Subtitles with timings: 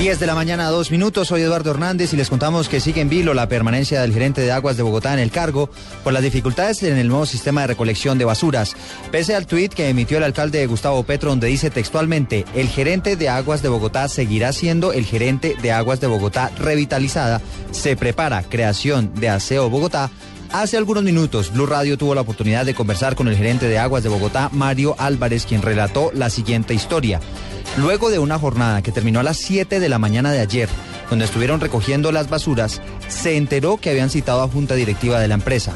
[0.00, 1.28] 10 de la mañana, dos minutos.
[1.28, 4.50] Soy Eduardo Hernández y les contamos que sigue en vilo la permanencia del gerente de
[4.50, 5.68] aguas de Bogotá en el cargo
[6.02, 8.76] por las dificultades en el nuevo sistema de recolección de basuras.
[9.12, 13.28] Pese al tuit que emitió el alcalde Gustavo Petro, donde dice textualmente: el gerente de
[13.28, 17.42] aguas de Bogotá seguirá siendo el gerente de aguas de Bogotá revitalizada.
[17.70, 20.10] Se prepara creación de Aseo Bogotá.
[20.50, 24.02] Hace algunos minutos, Blue Radio tuvo la oportunidad de conversar con el gerente de aguas
[24.02, 27.20] de Bogotá, Mario Álvarez, quien relató la siguiente historia.
[27.76, 30.68] Luego de una jornada que terminó a las 7 de la mañana de ayer,
[31.08, 35.34] donde estuvieron recogiendo las basuras, se enteró que habían citado a junta directiva de la
[35.34, 35.72] empresa.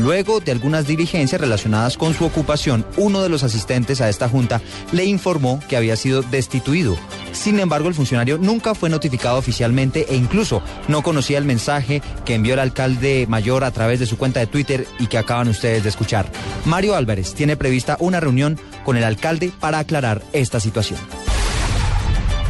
[0.00, 4.60] Luego de algunas diligencias relacionadas con su ocupación, uno de los asistentes a esta junta
[4.92, 6.96] le informó que había sido destituido.
[7.32, 12.34] Sin embargo, el funcionario nunca fue notificado oficialmente e incluso no conocía el mensaje que
[12.34, 15.82] envió el alcalde mayor a través de su cuenta de Twitter y que acaban ustedes
[15.82, 16.30] de escuchar.
[16.66, 20.98] Mario Álvarez tiene prevista una reunión con el alcalde para aclarar esta situación.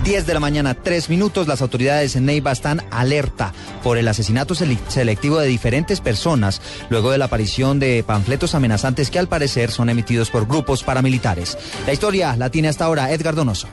[0.07, 1.49] 10 de la mañana, 3 minutos.
[1.49, 7.19] Las autoridades en Neiva están alerta por el asesinato selectivo de diferentes personas luego de
[7.19, 11.59] la aparición de panfletos amenazantes que al parecer son emitidos por grupos paramilitares.
[11.87, 13.67] La historia la tiene hasta ahora Edgar Donoso.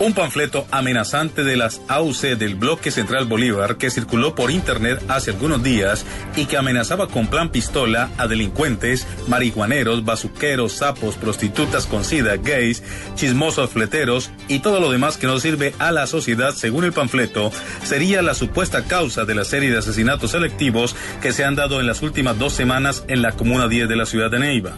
[0.00, 5.30] Un panfleto amenazante de las AUC del bloque central Bolívar que circuló por internet hace
[5.30, 6.06] algunos días
[6.36, 12.82] y que amenazaba con plan pistola a delincuentes, marihuaneros, bazuqueros, sapos, prostitutas con sida, gays,
[13.14, 17.52] chismosos fleteros y todo lo demás que no sirve a la sociedad según el panfleto,
[17.84, 21.86] sería la supuesta causa de la serie de asesinatos selectivos que se han dado en
[21.86, 24.72] las últimas dos semanas en la Comuna 10 de la ciudad de Neiva.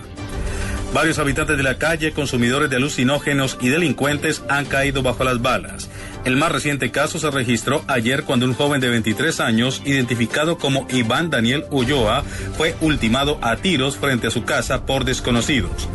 [0.92, 5.88] Varios habitantes de la calle, consumidores de alucinógenos y delincuentes han caído bajo las balas.
[6.26, 10.86] El más reciente caso se registró ayer cuando un joven de 23 años, identificado como
[10.91, 12.25] Iván Daniel Ulloa,
[12.58, 15.88] fue ultimado a tiros frente a su casa por desconocidos.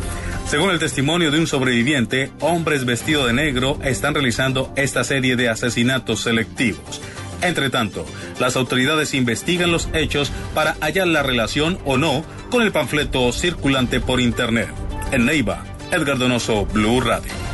[0.48, 5.48] Según el testimonio de un sobreviviente, hombres vestidos de negro están realizando esta serie de
[5.48, 7.00] asesinatos selectivos.
[7.40, 8.04] Entre tanto,
[8.40, 14.00] las autoridades investigan los hechos para hallar la relación o no con el panfleto circulante
[14.00, 14.87] por Internet.
[15.10, 17.47] En Neiva, Edgar Donoso, Blue Radio.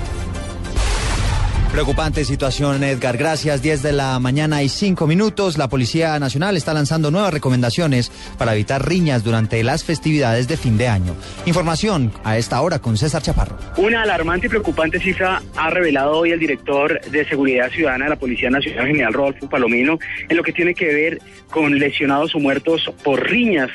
[1.75, 3.17] Preocupante situación, Edgar.
[3.17, 3.61] Gracias.
[3.61, 5.59] 10 de la mañana y 5 minutos.
[5.59, 10.79] La Policía Nacional está lanzando nuevas recomendaciones para evitar riñas durante las festividades de fin
[10.79, 11.17] de año.
[11.47, 13.59] Información a esta hora con César Chaparro.
[13.77, 18.21] Una alarmante y preocupante cifra ha revelado hoy el director de Seguridad Ciudadana de la
[18.21, 19.99] Policía Nacional, general Rodolfo Palomino,
[20.29, 21.21] en lo que tiene que ver
[21.51, 23.71] con lesionados o muertos por riñas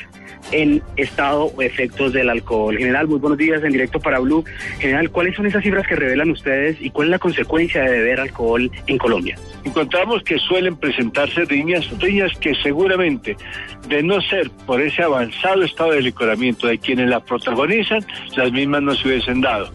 [0.51, 2.77] en estado o efectos del alcohol.
[2.77, 4.43] General, muy buenos días en directo para Blue.
[4.79, 8.19] General, ¿cuáles son esas cifras que revelan ustedes y cuál es la consecuencia de beber
[8.19, 9.37] alcohol en Colombia?
[9.63, 13.35] Encontramos que suelen presentarse riñas, riñas que seguramente,
[13.87, 18.05] de no ser por ese avanzado estado de licoramiento de quienes la protagonizan,
[18.35, 19.71] las mismas no se hubiesen dado.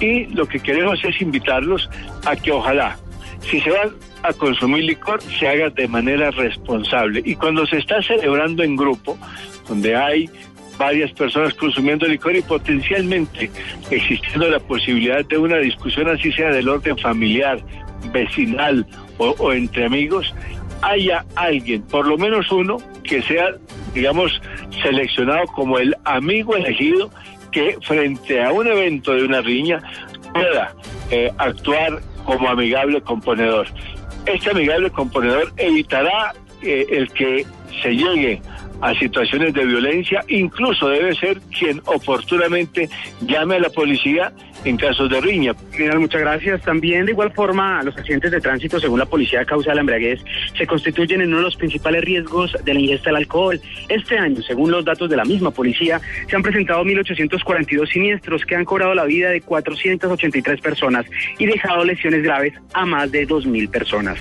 [0.00, 1.90] Y lo que queremos es invitarlos
[2.24, 2.96] a que ojalá,
[3.40, 3.90] si se van
[4.22, 7.22] a consumir licor, se haga de manera responsable.
[7.24, 9.18] Y cuando se está celebrando en grupo,
[9.68, 10.30] donde hay
[10.78, 13.50] varias personas consumiendo licor y potencialmente
[13.90, 17.58] existiendo la posibilidad de una discusión así sea del orden familiar,
[18.12, 18.86] vecinal
[19.18, 20.34] o, entre amigos,
[20.82, 23.54] haya alguien, por lo menos uno, que sea,
[23.94, 24.40] digamos,
[24.82, 27.10] seleccionado como el amigo elegido
[27.52, 29.80] que frente a un evento de una riña
[30.32, 30.74] pueda
[31.10, 33.68] eh, actuar como amigable componedor.
[34.26, 37.46] Este amigable componedor evitará eh, el que
[37.82, 38.40] se llegue
[38.80, 42.88] a situaciones de violencia, incluso debe ser quien oportunamente
[43.22, 44.32] llame a la policía
[44.64, 45.54] en casos de riña.
[45.72, 46.62] General, muchas gracias.
[46.62, 49.80] También, de igual forma, los accidentes de tránsito, según la policía de causa de la
[49.82, 50.24] embriaguez,
[50.56, 53.60] se constituyen en uno de los principales riesgos de la ingesta del alcohol.
[53.88, 58.56] Este año, según los datos de la misma policía, se han presentado 1.842 siniestros que
[58.56, 61.06] han cobrado la vida de 483 personas
[61.38, 64.18] y dejado lesiones graves a más de 2.000 personas.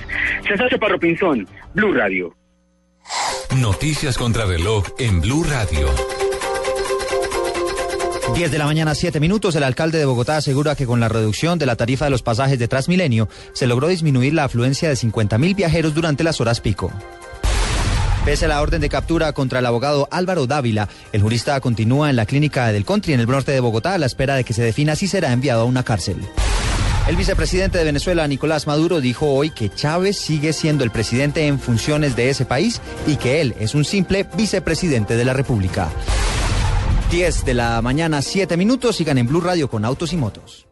[0.47, 2.42] César Chaparro Pinzón, Blue Radio.
[3.55, 5.87] Noticias contra reloj en Blue Radio.
[8.33, 9.55] 10 de la mañana, 7 minutos.
[9.55, 12.57] El alcalde de Bogotá asegura que con la reducción de la tarifa de los pasajes
[12.57, 16.91] de Transmilenio se logró disminuir la afluencia de 50 mil viajeros durante las horas pico.
[18.25, 22.15] Pese a la orden de captura contra el abogado Álvaro Dávila, el jurista continúa en
[22.15, 24.63] la clínica del Country en el norte de Bogotá a la espera de que se
[24.63, 26.17] defina si será enviado a una cárcel.
[27.05, 31.59] El vicepresidente de Venezuela, Nicolás Maduro, dijo hoy que Chávez sigue siendo el presidente en
[31.59, 35.89] funciones de ese país y que él es un simple vicepresidente de la República.
[37.11, 40.65] 10 de la mañana, 7 minutos, sigan en Blue Radio con Autos y Motos.